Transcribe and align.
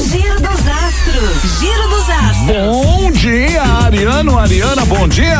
Giro 0.00 0.40
dos 0.40 0.68
astros. 0.68 1.58
Giro 1.58 1.88
dos 1.88 2.08
astros. 2.08 2.46
Bom 2.46 3.10
dia, 3.10 3.62
Ariano, 3.84 4.38
Ariana, 4.38 4.84
bom 4.84 5.08
dia. 5.08 5.38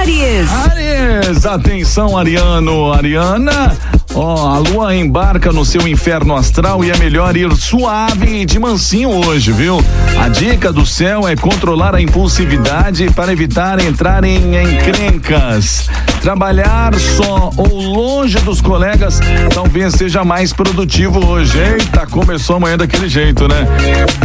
Aries. 0.00 0.50
Aries, 0.50 1.46
atenção, 1.46 2.18
Ariano, 2.18 2.92
Ariana. 2.92 3.76
Ó, 4.14 4.48
a 4.48 4.58
lua 4.58 4.94
embarca 4.94 5.52
no 5.52 5.64
seu 5.64 5.88
inferno 5.88 6.36
astral 6.36 6.84
e 6.84 6.90
é 6.90 6.96
melhor 6.98 7.36
ir 7.36 7.52
suave 7.56 8.42
e 8.42 8.46
de 8.46 8.60
mansinho 8.60 9.10
hoje, 9.10 9.50
viu? 9.50 9.84
A 10.16 10.28
dica 10.28 10.72
do 10.72 10.86
céu 10.86 11.26
é 11.26 11.34
controlar 11.34 11.96
a 11.96 12.00
impulsividade 12.00 13.10
para 13.10 13.32
evitar 13.32 13.80
entrar 13.80 14.22
em 14.22 14.54
encrencas. 14.54 15.88
Trabalhar 16.22 16.94
só 16.94 17.50
ou 17.56 17.76
longe 17.76 18.38
dos 18.38 18.60
colegas 18.60 19.18
talvez 19.52 19.94
seja 19.94 20.24
mais 20.24 20.52
produtivo 20.52 21.26
hoje. 21.26 21.58
Eita, 21.58 22.06
começou 22.06 22.56
amanhã 22.56 22.78
daquele 22.78 23.08
jeito, 23.08 23.48
né? 23.48 23.66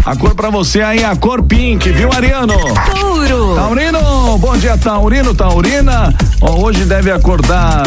A 0.05 0.15
cor 0.15 0.35
pra 0.35 0.51
você 0.51 0.81
aí, 0.81 1.03
a 1.03 1.15
cor 1.15 1.41
pink, 1.41 1.89
viu, 1.91 2.13
Ariano? 2.13 2.53
Touro. 2.93 3.55
Taurino, 3.55 4.37
bom 4.37 4.55
dia, 4.55 4.77
Taurino, 4.77 5.33
Taurina. 5.33 6.13
Ó, 6.41 6.61
hoje 6.61 6.85
deve 6.85 7.11
acordar 7.11 7.83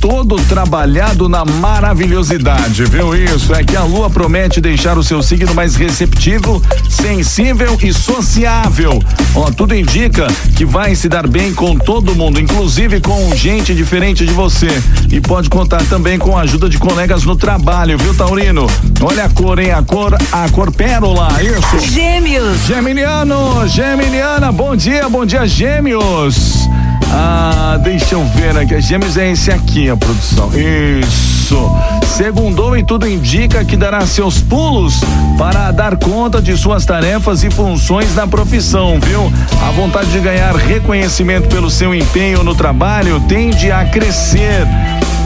todo 0.00 0.36
trabalhado 0.46 1.28
na 1.28 1.44
maravilhosidade, 1.44 2.84
viu 2.84 3.14
isso? 3.14 3.54
É 3.54 3.62
que 3.62 3.76
a 3.76 3.84
lua 3.84 4.10
promete 4.10 4.60
deixar 4.60 4.98
o 4.98 5.02
seu 5.02 5.22
signo 5.22 5.54
mais 5.54 5.76
receptivo, 5.76 6.62
sensível 6.88 7.78
e 7.82 7.92
sociável. 7.92 9.00
Ó, 9.34 9.50
tudo 9.50 9.74
indica 9.74 10.26
que 10.56 10.64
vai 10.64 10.94
se 10.94 11.08
dar 11.08 11.26
bem 11.26 11.54
com 11.54 11.76
todo 11.76 12.14
mundo, 12.14 12.40
inclusive 12.40 13.00
com 13.00 13.34
gente 13.34 13.74
diferente 13.74 14.26
de 14.26 14.32
você. 14.32 14.68
E 15.10 15.20
pode 15.20 15.48
contar 15.48 15.84
também 15.84 16.18
com 16.18 16.36
a 16.36 16.42
ajuda 16.42 16.68
de 16.68 16.78
colegas 16.78 17.24
no 17.24 17.36
trabalho, 17.36 17.96
viu, 17.98 18.14
Taurino? 18.14 18.66
Olha 19.00 19.24
a 19.24 19.28
cor, 19.28 19.58
hein? 19.58 19.70
A 19.70 19.82
cor, 19.82 20.14
a 20.32 20.48
cor 20.50 20.72
pérola, 20.72 21.28
isso. 21.42 21.90
Gêmeos. 21.92 22.58
Geminiano, 22.66 23.68
Geminiana, 23.68 24.50
bom 24.50 24.74
dia, 24.74 25.08
bom 25.08 25.24
dia, 25.24 25.46
Gêmeos. 25.46 26.68
Ah, 27.12 27.78
deixa 27.82 28.14
eu 28.14 28.24
ver 28.24 28.56
aqui. 28.56 28.80
Gêmeos 28.80 29.16
é 29.16 29.30
esse 29.30 29.50
aqui, 29.50 29.90
a 29.90 29.96
produção. 29.96 30.50
Isso. 30.54 31.70
Segundou 32.06 32.76
e 32.76 32.82
tudo 32.82 33.06
indica 33.06 33.64
que 33.64 33.76
dará 33.76 34.06
seus 34.06 34.40
pulos 34.40 35.00
para 35.36 35.70
dar 35.70 35.96
conta 35.96 36.40
de 36.40 36.56
suas 36.56 36.86
tarefas 36.86 37.44
e 37.44 37.50
funções 37.50 38.14
na 38.14 38.26
profissão, 38.26 38.98
viu? 39.00 39.30
A 39.66 39.70
vontade 39.72 40.10
de 40.10 40.20
ganhar 40.20 40.54
reconhecimento 40.54 41.48
pelo 41.48 41.70
seu 41.70 41.94
empenho 41.94 42.42
no 42.42 42.54
trabalho 42.54 43.20
tende 43.28 43.70
a 43.70 43.84
crescer 43.84 44.66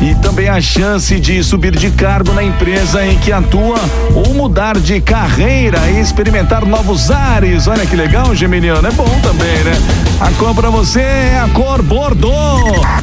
e 0.01 0.15
também 0.17 0.49
a 0.49 0.61
chance 0.61 1.19
de 1.19 1.43
subir 1.43 1.75
de 1.75 1.91
cargo 1.91 2.33
na 2.33 2.43
empresa 2.43 3.05
em 3.05 3.19
que 3.19 3.33
atua 3.33 3.79
ou 4.15 4.35
mudar 4.35 4.79
de 4.79 5.01
carreira 5.01 5.79
e 5.91 6.01
experimentar 6.01 6.65
novos 6.65 7.11
ares. 7.11 7.67
Olha 7.67 7.87
que 7.87 7.97
legal, 7.97 8.35
Geminiano. 8.35 8.87
É 8.87 8.91
bom 8.93 9.09
também, 9.23 9.65
né? 9.65 9.73
A 10.21 10.31
cor 10.33 10.55
pra 10.55 10.71
você 10.71 11.01
é 11.01 11.41
a 11.45 11.49
cor 11.49 11.83
Bordeaux. 11.83 12.96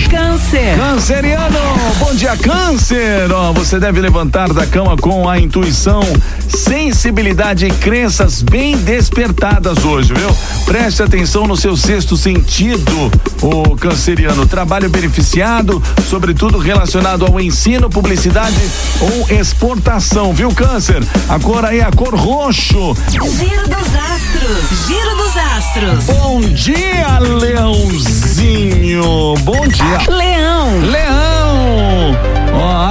Câncer. 0.44 0.76
Canceriano, 0.78 1.60
bom 2.00 2.14
dia, 2.14 2.36
Câncer. 2.36 3.32
Ó, 3.32 3.54
você 3.54 3.80
deve 3.80 4.02
levantar 4.02 4.52
da 4.52 4.66
cama 4.66 4.98
com 4.98 5.30
a 5.30 5.40
intuição, 5.40 6.02
sensibilidade 6.48 7.66
e 7.66 7.70
crenças 7.70 8.42
bem 8.42 8.76
despertadas 8.78 9.86
hoje, 9.86 10.14
viu? 10.14 10.30
Preste 10.66 11.02
atenção 11.02 11.48
no 11.48 11.56
seu 11.56 11.78
sexto 11.78 12.18
sentido, 12.18 13.12
o 13.42 13.76
canceriano. 13.78 14.46
Trabalho 14.46 14.90
beneficiado, 14.90 15.82
sobretudo 16.10 16.58
relacionado 16.58 17.26
ao 17.26 17.40
ensino, 17.40 17.90
publicidade 17.90 18.60
ou 19.00 19.30
exportação, 19.30 20.34
viu, 20.34 20.52
Câncer? 20.54 21.02
A 21.30 21.40
cor 21.40 21.64
aí 21.64 21.80
é 21.80 21.84
a 21.84 21.92
cor 21.92 22.14
roxo. 22.16 22.96
Giro 23.10 23.70
dos 23.70 23.96
astros. 23.96 24.88
Giro 24.88 25.16
dos 25.16 25.38
astros. 25.38 26.04
Bom 26.06 26.42
dia, 26.42 27.20
Leãozinho. 27.20 29.04
Bom 29.44 29.68
dia. 29.68 30.00
Leão. 30.10 30.23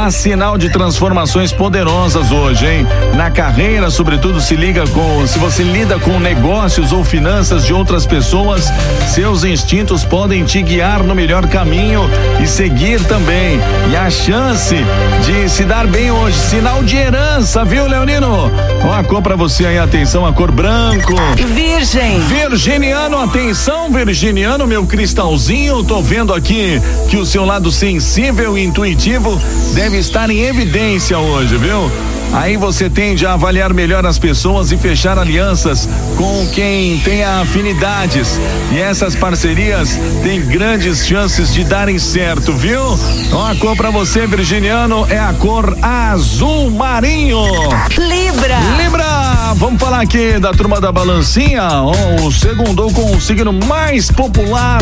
Há 0.02 0.10
sinal 0.10 0.58
de 0.58 0.68
transformações 0.68 1.52
poderosas 1.52 2.32
hoje, 2.32 2.66
hein? 2.66 2.86
Na 3.14 3.30
carreira, 3.30 3.88
sobretudo, 3.88 4.40
se 4.40 4.56
liga 4.56 4.84
com. 4.88 5.24
Se 5.28 5.38
você 5.38 5.62
lida 5.62 5.96
com 5.96 6.18
negócios 6.18 6.90
ou 6.90 7.04
finanças 7.04 7.64
de 7.64 7.72
outras 7.72 8.04
pessoas, 8.04 8.64
seus 9.14 9.44
instintos 9.44 10.04
podem 10.04 10.44
te 10.44 10.60
guiar 10.60 11.04
no 11.04 11.14
melhor 11.14 11.46
caminho 11.46 12.02
e 12.42 12.48
seguir 12.48 13.00
também. 13.04 13.60
E 13.92 13.96
a 13.96 14.10
chance 14.10 14.74
de 15.24 15.48
se 15.48 15.62
dar 15.62 15.86
bem 15.86 16.10
hoje. 16.10 16.36
Sinal 16.36 16.82
de 16.82 16.96
herança, 16.96 17.64
viu, 17.64 17.86
Leonino? 17.86 18.50
Ó, 18.84 18.92
a 18.92 19.04
cor 19.04 19.22
pra 19.22 19.36
você 19.36 19.66
aí, 19.66 19.78
atenção, 19.78 20.26
a 20.26 20.32
cor 20.32 20.50
branco. 20.50 21.14
Virgem. 21.54 22.18
Virginiano, 22.22 23.20
atenção, 23.20 23.88
Virginiano, 23.92 24.66
meu 24.66 24.84
cristalzinho. 24.84 25.84
Tô 25.84 26.02
vendo 26.02 26.34
aqui 26.34 26.82
que 27.08 27.16
o 27.16 27.24
seu 27.24 27.44
lado 27.44 27.70
sensível 27.70 28.58
e 28.58 28.64
intuitivo 28.64 29.40
deve 29.74 29.91
estar 29.96 30.30
em 30.30 30.40
evidência 30.40 31.18
hoje, 31.18 31.56
viu? 31.56 31.90
Aí 32.32 32.56
você 32.56 32.88
tende 32.88 33.26
a 33.26 33.34
avaliar 33.34 33.74
melhor 33.74 34.06
as 34.06 34.18
pessoas 34.18 34.72
e 34.72 34.76
fechar 34.78 35.18
alianças 35.18 35.86
com 36.16 36.46
quem 36.54 36.98
tenha 37.00 37.40
afinidades. 37.40 38.40
E 38.72 38.78
essas 38.78 39.14
parcerias 39.14 39.98
têm 40.22 40.40
grandes 40.40 41.06
chances 41.06 41.52
de 41.52 41.62
darem 41.62 41.98
certo, 41.98 42.54
viu? 42.54 42.98
Ó, 43.32 43.50
a 43.50 43.54
cor 43.56 43.76
pra 43.76 43.90
você, 43.90 44.26
Virginiano, 44.26 45.06
é 45.10 45.18
a 45.18 45.34
cor 45.34 45.76
azul 45.82 46.70
marinho. 46.70 47.42
Libra. 47.98 48.58
Libra, 48.82 49.31
vamos 49.54 49.80
falar 49.80 50.00
aqui 50.00 50.38
da 50.38 50.52
turma 50.52 50.80
da 50.80 50.90
balancinha. 50.90 51.62
O 52.22 52.32
segundo 52.32 52.90
com 52.92 53.16
o 53.16 53.20
signo 53.20 53.52
mais 53.52 54.10
popular, 54.10 54.80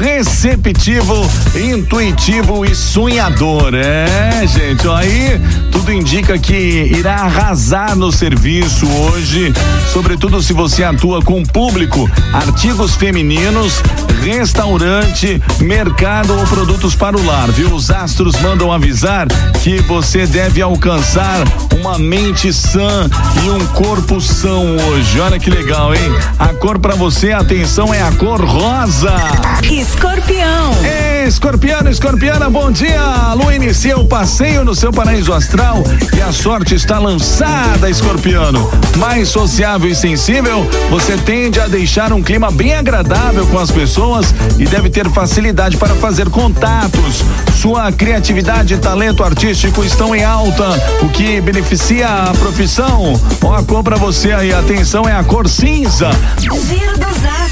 receptivo, 0.00 1.14
intuitivo 1.54 2.64
e 2.64 2.74
sonhador. 2.74 3.74
É, 3.74 4.46
gente, 4.46 4.86
aí 4.88 5.40
tudo 5.70 5.92
indica 5.92 6.38
que 6.38 6.54
irá 6.54 7.14
arrasar 7.14 7.96
no 7.96 8.12
serviço 8.12 8.86
hoje, 8.86 9.52
sobretudo 9.92 10.42
se 10.42 10.52
você 10.52 10.84
atua 10.84 11.22
com 11.22 11.42
público, 11.42 12.10
artigos 12.32 12.94
femininos, 12.94 13.82
restaurante, 14.22 15.40
mercado 15.60 16.36
ou 16.36 16.46
produtos 16.46 16.94
para 16.94 17.16
o 17.16 17.24
lar, 17.24 17.50
viu? 17.50 17.74
Os 17.74 17.90
astros 17.90 18.40
mandam 18.40 18.72
avisar 18.72 19.28
que 19.62 19.80
você 19.82 20.26
deve 20.26 20.60
alcançar 20.60 21.44
uma 21.78 21.98
mente 21.98 22.52
sã 22.52 23.08
e 23.44 23.50
um 23.50 23.66
corpo 23.66 23.93
são 24.20 24.76
hoje. 24.76 25.20
Olha 25.20 25.38
que 25.38 25.50
legal, 25.50 25.94
hein? 25.94 26.12
A 26.38 26.48
cor 26.48 26.78
para 26.78 26.94
você, 26.94 27.32
atenção, 27.32 27.92
é 27.92 28.02
a 28.02 28.12
cor 28.12 28.44
rosa. 28.44 29.14
Escorpião. 29.62 30.72
Ei, 30.82 31.28
escorpiano, 31.28 31.90
escorpiana, 31.90 32.50
bom 32.50 32.70
dia. 32.70 33.00
A 33.00 33.34
lua 33.34 33.54
inicia 33.54 33.96
o 33.96 34.06
passeio 34.06 34.64
no 34.64 34.74
seu 34.74 34.92
paraíso 34.92 35.32
astral 35.32 35.82
e 36.16 36.20
a 36.20 36.32
sorte 36.32 36.74
está 36.74 36.98
lançada, 36.98 37.88
escorpiano. 37.88 38.70
Mais 38.96 39.28
sociável 39.28 39.90
e 39.90 39.94
sensível, 39.94 40.68
você 40.90 41.16
tende 41.16 41.60
a 41.60 41.66
deixar 41.66 42.12
um 42.12 42.22
clima 42.22 42.50
bem 42.50 42.74
agradável 42.74 43.46
com 43.46 43.58
as 43.58 43.70
pessoas 43.70 44.34
e 44.58 44.64
deve 44.64 44.90
ter 44.90 45.08
facilidade 45.10 45.76
para 45.76 45.94
fazer 45.94 46.28
contatos. 46.30 47.22
Sua 47.54 47.90
criatividade 47.90 48.74
e 48.74 48.78
talento 48.78 49.24
artístico 49.24 49.82
estão 49.82 50.14
em 50.14 50.22
alta, 50.22 50.68
o 51.02 51.08
que 51.08 51.40
beneficia 51.40 52.06
a 52.06 52.34
profissão. 52.34 53.18
A 53.56 53.62
pra 53.84 53.96
você 53.96 54.32
aí, 54.32 54.50
atenção, 54.50 55.06
é 55.06 55.12
a 55.12 55.22
cor 55.22 55.46
cinza. 55.46 56.10
Giro 56.40 56.98
dos 56.98 57.43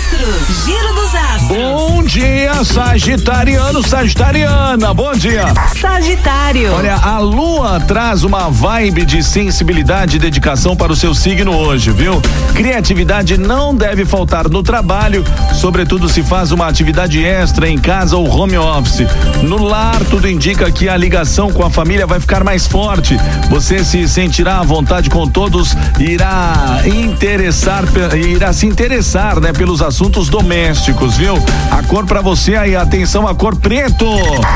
dia, 2.63 2.65
Sagitariano, 2.65 3.83
Sagitariana, 3.83 4.95
bom 4.95 5.13
dia. 5.13 5.45
Sagitário. 5.81 6.73
Olha, 6.73 6.95
a 6.95 7.19
lua 7.19 7.81
traz 7.81 8.23
uma 8.23 8.49
vibe 8.49 9.05
de 9.05 9.23
sensibilidade 9.23 10.17
e 10.17 10.19
dedicação 10.19 10.77
para 10.77 10.93
o 10.93 10.97
seu 10.97 11.15
signo 11.15 11.57
hoje, 11.57 11.91
viu? 11.91 12.21
Criatividade 12.55 13.37
não 13.37 13.75
deve 13.75 14.05
faltar 14.05 14.49
no 14.49 14.63
trabalho, 14.63 15.25
sobretudo 15.55 16.09
se 16.09 16.23
faz 16.23 16.53
uma 16.53 16.69
atividade 16.69 17.23
extra 17.25 17.69
em 17.69 17.79
casa 17.79 18.17
ou 18.17 18.29
home 18.29 18.57
office. 18.57 19.07
No 19.43 19.63
lar, 19.63 20.03
tudo 20.05 20.29
indica 20.29 20.71
que 20.71 20.89
a 20.89 20.97
ligação 20.97 21.51
com 21.51 21.65
a 21.65 21.71
família 21.71 22.07
vai 22.07 22.21
ficar 22.21 22.45
mais 22.45 22.67
forte. 22.67 23.17
Você 23.51 23.85
se 23.85 24.07
sentirá 24.07 24.61
à 24.61 24.63
vontade 24.63 25.11
com 25.11 25.27
todos 25.27 25.77
e 25.99 26.13
irá 26.13 26.83
interessar, 26.85 27.85
irá 28.15 28.53
se 28.53 28.67
interessar, 28.67 29.41
né, 29.41 29.53
pelos 29.53 29.83
assuntos 29.83 30.29
domésticos, 30.29 31.17
viu? 31.17 31.33
viu? 31.37 31.45
A 31.71 31.83
cor 31.83 32.05
para 32.05 32.21
você 32.21 32.52
aí, 32.57 32.77
atenção, 32.77 33.27
a 33.27 33.35
cor 33.35 33.57
preto. 33.57 34.07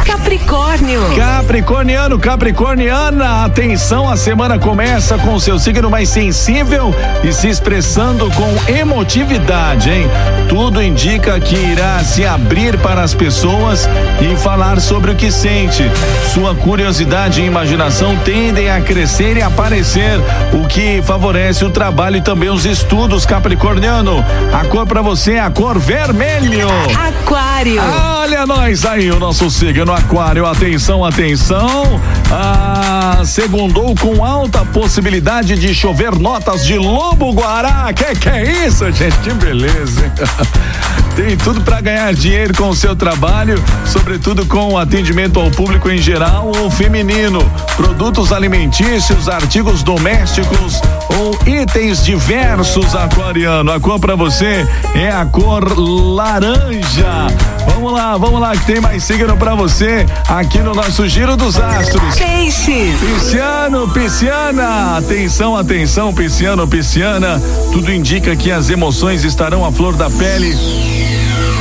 Capricórnio. 0.04 1.00
Capricorniano, 1.14 2.18
Capricorniana, 2.18 3.44
atenção, 3.44 4.08
a 4.08 4.16
semana 4.16 4.58
começa 4.58 5.16
com 5.18 5.34
o 5.34 5.40
seu 5.40 5.58
signo 5.58 5.90
mais 5.90 6.08
sensível 6.08 6.94
e 7.22 7.32
se 7.32 7.48
expressando 7.48 8.30
com 8.32 8.72
emotividade, 8.72 9.90
hein? 9.90 10.08
Tudo 10.48 10.82
indica 10.82 11.38
que 11.38 11.56
irá 11.56 12.00
se 12.00 12.24
abrir 12.24 12.78
para 12.78 13.02
as 13.02 13.14
pessoas 13.14 13.88
e 14.20 14.36
falar 14.36 14.80
sobre 14.80 15.12
o 15.12 15.16
que 15.16 15.30
sente. 15.30 15.84
Sua 16.32 16.54
curiosidade 16.54 17.40
e 17.40 17.46
imaginação 17.46 18.16
tendem 18.16 18.70
a 18.70 18.80
crescer 18.80 19.36
e 19.36 19.42
aparecer, 19.42 20.20
o 20.52 20.66
que 20.66 21.00
favorece 21.02 21.64
o 21.64 21.70
trabalho 21.70 22.16
e 22.16 22.20
também 22.20 22.50
os 22.50 22.64
estudos, 22.66 23.24
Capricorniano. 23.24 24.24
A 24.52 24.64
cor 24.64 24.86
para 24.86 25.02
você 25.02 25.34
é 25.34 25.40
a 25.40 25.50
cor 25.50 25.78
vermelho. 25.78 26.68
Aquário. 26.94 27.85
Olha 27.92 28.46
nós 28.46 28.84
aí, 28.84 29.10
o 29.10 29.18
nosso 29.18 29.50
signo 29.50 29.92
Aquário. 29.92 30.46
Atenção, 30.46 31.04
atenção. 31.04 32.00
Ah, 32.30 33.22
segundou 33.24 33.94
com 33.94 34.24
alta 34.24 34.64
possibilidade 34.64 35.56
de 35.56 35.74
chover 35.74 36.14
notas 36.16 36.64
de 36.64 36.76
Lobo 36.76 37.32
Guará. 37.32 37.92
Que 37.92 38.14
que 38.16 38.28
é 38.28 38.66
isso, 38.66 38.90
gente? 38.92 39.16
Que 39.18 39.32
beleza. 39.32 40.04
hein? 40.04 40.12
Tem 41.16 41.34
tudo 41.34 41.62
para 41.62 41.80
ganhar 41.80 42.12
dinheiro 42.12 42.52
com 42.54 42.68
o 42.68 42.76
seu 42.76 42.94
trabalho, 42.94 43.62
sobretudo 43.86 44.44
com 44.44 44.74
o 44.74 44.78
atendimento 44.78 45.40
ao 45.40 45.50
público 45.50 45.88
em 45.88 45.96
geral 45.96 46.52
ou 46.54 46.70
feminino, 46.70 47.38
produtos 47.74 48.32
alimentícios, 48.32 49.26
artigos 49.26 49.82
domésticos 49.82 50.78
ou 51.18 51.38
itens 51.46 52.04
diversos 52.04 52.94
aquariano. 52.94 53.72
A 53.72 53.80
cor 53.80 53.98
para 53.98 54.14
você 54.14 54.66
é 54.94 55.10
a 55.10 55.24
cor 55.24 55.64
laranja. 55.78 57.28
Vamos 57.76 57.92
lá, 57.92 58.16
vamos 58.16 58.40
lá 58.40 58.56
que 58.56 58.64
tem 58.64 58.80
mais 58.80 59.04
signo 59.04 59.36
para 59.36 59.54
você 59.54 60.06
aqui 60.26 60.60
no 60.60 60.72
nosso 60.72 61.06
Giro 61.06 61.36
dos 61.36 61.60
Astros. 61.60 62.16
Peixes. 62.16 62.98
Pisciano, 62.98 63.86
pisciana, 63.88 64.96
atenção, 64.96 65.54
atenção, 65.54 66.14
pisciano, 66.14 66.66
pisciana. 66.66 67.38
Tudo 67.74 67.92
indica 67.92 68.34
que 68.34 68.50
as 68.50 68.70
emoções 68.70 69.24
estarão 69.24 69.62
à 69.62 69.70
flor 69.70 69.94
da 69.94 70.08
pele 70.08 70.56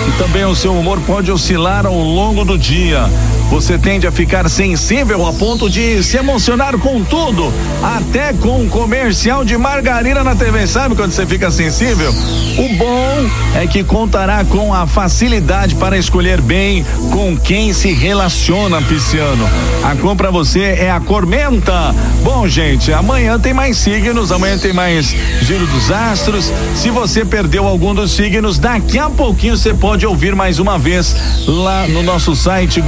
e 0.08 0.12
também 0.18 0.46
o 0.46 0.56
seu 0.56 0.74
humor 0.74 1.02
pode 1.02 1.30
oscilar 1.30 1.86
ao 1.86 2.00
longo 2.00 2.46
do 2.46 2.58
dia. 2.58 3.10
Você 3.50 3.78
tende 3.78 4.06
a 4.08 4.12
ficar 4.12 4.50
sensível 4.50 5.26
a 5.26 5.32
ponto 5.32 5.70
de 5.70 6.04
se 6.04 6.18
emocionar 6.18 6.78
com 6.78 7.04
tudo, 7.04 7.54
até 7.82 8.34
com 8.34 8.62
um 8.62 8.70
comercial 8.70 9.46
de 9.46 9.58
margarina 9.58 10.24
na 10.24 10.36
TV. 10.36 10.68
Sabe 10.68 10.96
quando 10.96 11.12
você 11.12 11.26
fica 11.26 11.50
sensível? 11.52 12.14
O 12.58 12.76
bom 12.76 13.30
é 13.56 13.68
que 13.68 13.84
contará 13.84 14.44
com 14.44 14.74
a 14.74 14.88
facilidade 14.88 15.76
para 15.76 15.98
escolher 15.98 16.42
bem 16.42 16.86
com 17.12 17.38
quem 17.38 17.72
se 17.72 17.94
relaciona, 17.94 18.82
Pisciano. 18.82 19.48
A 19.84 19.96
cor 19.96 20.16
pra 20.16 20.32
você 20.32 20.62
é 20.62 20.90
a 20.90 21.00
cor 21.00 21.26
menta. 21.26 21.94
Bom, 22.24 22.48
gente, 22.48 22.92
amanhã 22.92 23.40
tem 23.40 23.54
mais 23.54 23.78
signos, 23.78 24.32
amanhã 24.32 24.58
tem 24.58 24.74
mais 24.74 25.16
Giro 25.42 25.68
dos 25.68 25.92
Astros. 25.92 26.52
Se 26.76 26.90
você 26.90 27.24
perdeu 27.24 27.68
algum 27.68 27.94
dos 27.94 28.12
signos, 28.12 28.58
daqui 28.58 28.98
a 28.98 29.10
pouquinho 29.10 29.56
você 29.56 29.74
pode 29.74 30.06
ouvir 30.06 30.36
mais 30.36 30.60
uma 30.60 30.78
vez 30.78 31.16
lá 31.46 31.88
no 31.88 32.02
nosso 32.02 32.36
site 32.36 32.82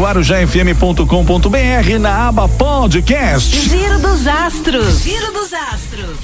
guarujafm.com.br 0.47 1.99
na 1.99 2.27
aba 2.29 2.47
podcast. 2.47 3.69
Giro 3.69 3.99
dos 3.99 4.25
Astros. 4.25 5.01
Giro 5.03 5.31
dos 5.33 5.53
Astros. 5.53 6.15